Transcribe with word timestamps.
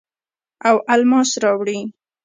او 0.67 0.75
الماس 0.93 1.31
راوړي 1.43 1.79